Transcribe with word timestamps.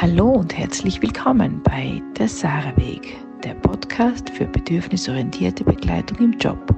Hallo 0.00 0.30
und 0.30 0.56
herzlich 0.56 1.02
willkommen 1.02 1.60
bei 1.64 2.00
Der 2.16 2.28
Sarah 2.28 2.76
Weg, 2.76 3.16
der 3.42 3.54
Podcast 3.54 4.30
für 4.30 4.44
bedürfnisorientierte 4.44 5.64
Begleitung 5.64 6.18
im 6.18 6.38
Job. 6.38 6.72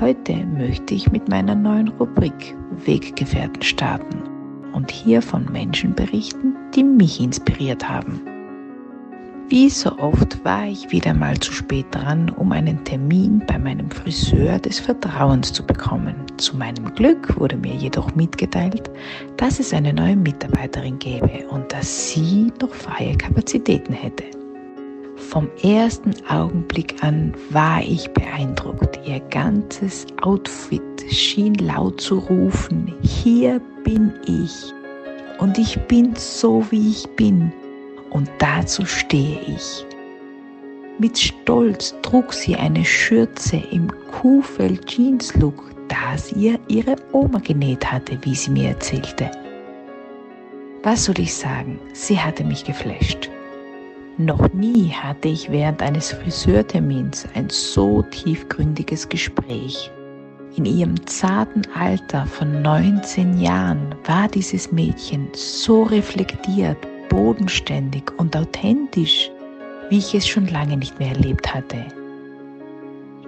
Heute 0.00 0.46
möchte 0.46 0.94
ich 0.94 1.12
mit 1.12 1.28
meiner 1.28 1.54
neuen 1.54 1.88
Rubrik 1.88 2.56
Weggefährten 2.86 3.60
starten 3.60 4.22
und 4.72 4.90
hier 4.90 5.20
von 5.20 5.44
Menschen 5.52 5.94
berichten, 5.94 6.56
die 6.74 6.84
mich 6.84 7.20
inspiriert 7.20 7.86
haben. 7.86 8.29
Wie 9.50 9.68
so 9.68 9.90
oft 9.98 10.44
war 10.44 10.64
ich 10.64 10.92
wieder 10.92 11.12
mal 11.12 11.36
zu 11.40 11.52
spät 11.52 11.86
dran, 11.90 12.30
um 12.30 12.52
einen 12.52 12.84
Termin 12.84 13.42
bei 13.48 13.58
meinem 13.58 13.90
Friseur 13.90 14.60
des 14.60 14.78
Vertrauens 14.78 15.52
zu 15.52 15.66
bekommen. 15.66 16.14
Zu 16.36 16.56
meinem 16.56 16.94
Glück 16.94 17.36
wurde 17.36 17.56
mir 17.56 17.74
jedoch 17.74 18.14
mitgeteilt, 18.14 18.88
dass 19.38 19.58
es 19.58 19.74
eine 19.74 19.92
neue 19.92 20.14
Mitarbeiterin 20.14 21.00
gäbe 21.00 21.48
und 21.48 21.72
dass 21.72 22.12
sie 22.12 22.52
noch 22.62 22.72
freie 22.72 23.16
Kapazitäten 23.16 23.92
hätte. 23.92 24.22
Vom 25.16 25.48
ersten 25.64 26.14
Augenblick 26.28 27.02
an 27.02 27.34
war 27.50 27.82
ich 27.82 28.08
beeindruckt. 28.10 29.00
Ihr 29.04 29.18
ganzes 29.30 30.06
Outfit 30.22 30.80
schien 31.10 31.54
laut 31.54 32.00
zu 32.00 32.18
rufen, 32.18 32.94
hier 33.02 33.60
bin 33.82 34.12
ich. 34.26 34.72
Und 35.40 35.58
ich 35.58 35.76
bin 35.88 36.14
so, 36.14 36.64
wie 36.70 36.90
ich 36.90 37.08
bin 37.16 37.52
und 38.10 38.30
dazu 38.38 38.84
stehe 38.84 39.40
ich. 39.40 39.86
Mit 40.98 41.18
Stolz 41.18 41.94
trug 42.02 42.32
sie 42.32 42.56
eine 42.56 42.84
Schürze 42.84 43.56
im 43.70 43.90
Kuhfell 44.10 44.78
Jeans 44.84 45.34
Look, 45.36 45.70
das 45.88 46.32
ihr 46.32 46.58
ihre 46.68 46.96
Oma 47.12 47.38
genäht 47.38 47.90
hatte, 47.90 48.18
wie 48.22 48.34
sie 48.34 48.50
mir 48.50 48.68
erzählte. 48.70 49.30
Was 50.82 51.04
soll 51.04 51.18
ich 51.18 51.34
sagen? 51.34 51.78
Sie 51.92 52.18
hatte 52.18 52.44
mich 52.44 52.64
geflasht. 52.64 53.30
Noch 54.18 54.52
nie 54.52 54.90
hatte 54.90 55.28
ich 55.28 55.50
während 55.50 55.82
eines 55.82 56.12
Friseurtermins 56.12 57.26
ein 57.34 57.48
so 57.48 58.02
tiefgründiges 58.02 59.08
Gespräch. 59.08 59.90
In 60.56 60.66
ihrem 60.66 61.06
zarten 61.06 61.62
Alter 61.74 62.26
von 62.26 62.60
19 62.60 63.40
Jahren 63.40 63.94
war 64.04 64.28
dieses 64.28 64.72
Mädchen 64.72 65.28
so 65.32 65.84
reflektiert, 65.84 66.76
bodenständig 67.10 68.04
und 68.16 68.34
authentisch, 68.34 69.30
wie 69.90 69.98
ich 69.98 70.14
es 70.14 70.26
schon 70.26 70.46
lange 70.46 70.78
nicht 70.78 70.98
mehr 70.98 71.10
erlebt 71.10 71.52
hatte. 71.52 71.84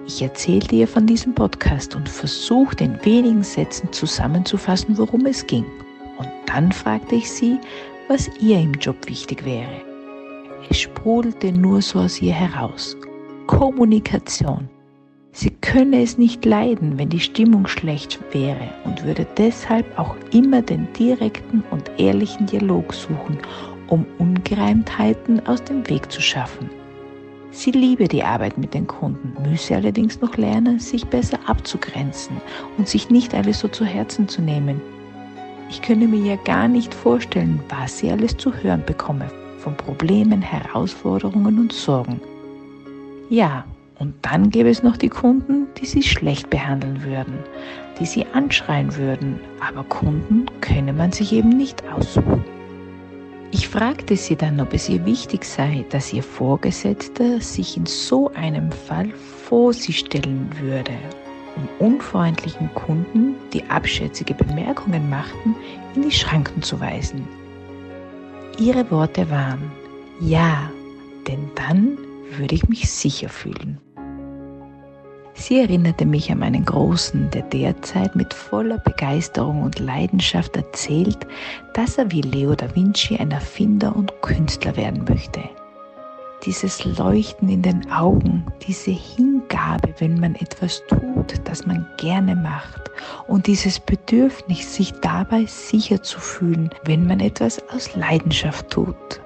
Ich 0.07 0.21
erzählte 0.21 0.75
ihr 0.75 0.87
von 0.87 1.05
diesem 1.05 1.35
Podcast 1.35 1.95
und 1.95 2.09
versuchte 2.09 2.85
in 2.85 3.05
wenigen 3.05 3.43
Sätzen 3.43 3.91
zusammenzufassen, 3.93 4.97
worum 4.97 5.25
es 5.27 5.45
ging. 5.45 5.65
Und 6.17 6.29
dann 6.47 6.71
fragte 6.71 7.15
ich 7.15 7.29
sie, 7.29 7.57
was 8.07 8.29
ihr 8.39 8.59
im 8.59 8.73
Job 8.73 8.97
wichtig 9.07 9.45
wäre. 9.45 9.81
Es 10.69 10.79
sprudelte 10.79 11.51
nur 11.51 11.81
so 11.81 11.99
aus 11.99 12.21
ihr 12.21 12.33
heraus. 12.33 12.97
Kommunikation. 13.47 14.69
Sie 15.31 15.49
könne 15.49 16.01
es 16.03 16.17
nicht 16.17 16.45
leiden, 16.45 16.97
wenn 16.97 17.09
die 17.09 17.19
Stimmung 17.19 17.67
schlecht 17.67 18.19
wäre 18.31 18.69
und 18.85 19.03
würde 19.03 19.25
deshalb 19.37 19.97
auch 19.97 20.15
immer 20.31 20.61
den 20.61 20.87
direkten 20.93 21.63
und 21.71 21.91
ehrlichen 21.97 22.45
Dialog 22.45 22.93
suchen 22.93 23.39
um 23.87 24.05
Ungereimtheiten 24.17 25.45
aus 25.47 25.63
dem 25.63 25.87
Weg 25.89 26.11
zu 26.11 26.21
schaffen. 26.21 26.69
Sie 27.51 27.71
liebe 27.71 28.07
die 28.07 28.23
Arbeit 28.23 28.57
mit 28.57 28.73
den 28.73 28.87
Kunden, 28.87 29.31
müsse 29.47 29.75
allerdings 29.75 30.19
noch 30.21 30.37
lernen, 30.37 30.79
sich 30.79 31.05
besser 31.05 31.37
abzugrenzen 31.45 32.37
und 32.77 32.87
sich 32.87 33.11
nicht 33.11 33.35
alles 33.35 33.59
so 33.59 33.67
zu 33.67 33.85
Herzen 33.85 34.27
zu 34.27 34.41
nehmen. 34.41 34.81
Ich 35.69 35.81
könne 35.81 36.07
mir 36.07 36.21
ja 36.21 36.35
gar 36.45 36.67
nicht 36.67 36.93
vorstellen, 36.93 37.59
was 37.69 37.99
sie 37.99 38.09
alles 38.09 38.37
zu 38.37 38.53
hören 38.53 38.83
bekomme, 38.85 39.29
von 39.59 39.77
Problemen, 39.77 40.41
Herausforderungen 40.41 41.59
und 41.59 41.71
Sorgen. 41.71 42.19
Ja, 43.29 43.65
und 43.99 44.15
dann 44.23 44.49
gäbe 44.49 44.69
es 44.69 44.83
noch 44.83 44.97
die 44.97 45.09
Kunden, 45.09 45.67
die 45.77 45.85
sie 45.85 46.03
schlecht 46.03 46.49
behandeln 46.49 47.03
würden, 47.03 47.37
die 47.99 48.05
sie 48.05 48.25
anschreien 48.33 48.95
würden, 48.95 49.39
aber 49.59 49.83
Kunden 49.83 50.47
könne 50.59 50.91
man 50.91 51.11
sich 51.11 51.31
eben 51.31 51.49
nicht 51.49 51.83
aussuchen. 51.87 52.43
Ich 53.55 53.69
fragte 53.69 54.17
sie 54.17 54.35
dann, 54.35 54.59
ob 54.59 54.73
es 54.73 54.89
ihr 54.89 55.05
wichtig 55.05 55.45
sei, 55.45 55.85
dass 55.91 56.11
ihr 56.11 56.23
Vorgesetzter 56.23 57.39
sich 57.39 57.77
in 57.77 57.85
so 57.85 58.33
einem 58.33 58.71
Fall 58.71 59.11
vor 59.45 59.73
sie 59.73 59.93
stellen 59.93 60.49
würde, 60.59 60.93
um 61.55 61.87
unfreundlichen 61.87 62.73
Kunden, 62.73 63.35
die 63.53 63.63
abschätzige 63.65 64.33
Bemerkungen 64.33 65.07
machten, 65.07 65.55
in 65.93 66.01
die 66.01 66.11
Schranken 66.11 66.63
zu 66.63 66.79
weisen. 66.79 67.27
Ihre 68.57 68.89
Worte 68.89 69.29
waren, 69.29 69.71
ja, 70.19 70.71
denn 71.27 71.51
dann 71.53 71.99
würde 72.35 72.55
ich 72.55 72.67
mich 72.67 72.89
sicher 72.89 73.29
fühlen. 73.29 73.77
Sie 75.45 75.59
erinnerte 75.59 76.05
mich 76.05 76.31
an 76.31 76.39
meinen 76.39 76.63
Großen, 76.63 77.29
der 77.31 77.41
derzeit 77.41 78.15
mit 78.15 78.33
voller 78.33 78.77
Begeisterung 78.77 79.63
und 79.63 79.77
Leidenschaft 79.77 80.55
erzählt, 80.55 81.27
dass 81.73 81.97
er 81.97 82.09
wie 82.13 82.21
Leo 82.21 82.55
da 82.55 82.73
Vinci 82.73 83.17
ein 83.17 83.31
Erfinder 83.31 83.93
und 83.93 84.13
Künstler 84.21 84.77
werden 84.77 85.03
möchte. 85.03 85.41
Dieses 86.45 86.85
Leuchten 86.85 87.49
in 87.49 87.61
den 87.61 87.91
Augen, 87.91 88.45
diese 88.65 88.91
Hingabe, 88.91 89.93
wenn 89.97 90.17
man 90.17 90.35
etwas 90.35 90.81
tut, 90.87 91.33
das 91.43 91.67
man 91.67 91.85
gerne 91.97 92.37
macht 92.37 92.89
und 93.27 93.45
dieses 93.45 93.81
Bedürfnis, 93.81 94.73
sich 94.73 94.93
dabei 95.01 95.43
sicher 95.45 96.01
zu 96.01 96.21
fühlen, 96.21 96.69
wenn 96.85 97.05
man 97.05 97.19
etwas 97.19 97.61
aus 97.67 97.93
Leidenschaft 97.97 98.69
tut. 98.69 99.19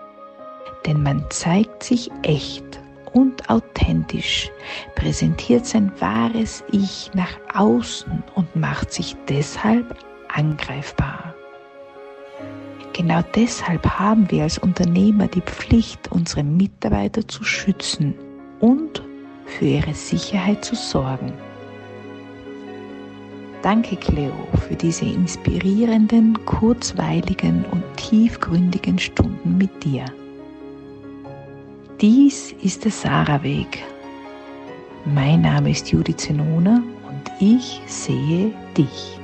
Denn 0.88 1.04
man 1.04 1.24
zeigt 1.30 1.84
sich 1.84 2.10
echt 2.24 2.77
und 3.14 3.50
authentisch, 3.50 4.50
präsentiert 4.96 5.66
sein 5.66 5.92
wahres 6.00 6.64
Ich 6.72 7.12
nach 7.14 7.38
außen 7.54 8.24
und 8.36 8.56
macht 8.56 8.92
sich 8.92 9.16
deshalb 9.28 9.98
angreifbar. 10.30 11.34
Genau 12.94 13.22
deshalb 13.36 13.86
haben 13.88 14.30
wir 14.32 14.44
als 14.44 14.58
Unternehmer 14.58 15.28
die 15.28 15.42
Pflicht, 15.42 16.12
unsere 16.12 16.44
Mitarbeiter 16.44 17.28
zu 17.28 17.44
schützen 17.44 18.16
und 18.60 19.04
für 19.46 19.66
ihre 19.66 19.94
Sicherheit 19.94 20.66
zu 20.66 20.76
sorgen. 20.76 21.32
Danke, 23.62 23.96
Cleo, 23.98 24.34
für 24.68 24.76
diese 24.76 25.06
inspirierenden, 25.06 26.44
kurzweiligen 26.46 27.66
und 27.72 27.84
tiefgründigen 27.98 28.98
Stunden 28.98 29.58
mit 29.58 29.84
dir. 29.84 30.06
Dies 32.02 32.54
ist 32.62 32.84
der 32.86 32.92
Sarah-Weg. 32.92 33.84
Mein 35.06 35.42
Name 35.42 35.72
ist 35.72 35.90
Judith 35.90 36.18
Zenona 36.18 36.84
und 37.10 37.32
ich 37.40 37.82
sehe 37.88 38.54
dich. 38.78 39.18